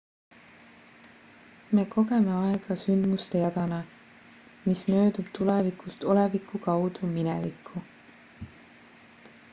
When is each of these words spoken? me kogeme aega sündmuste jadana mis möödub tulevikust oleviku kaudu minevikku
me 1.79 1.83
kogeme 1.91 2.31
aega 2.47 2.77
sündmuste 2.83 3.43
jadana 3.43 3.79
mis 4.71 4.83
möödub 4.89 5.31
tulevikust 5.39 6.09
oleviku 6.15 6.65
kaudu 6.69 7.13
minevikku 7.15 7.87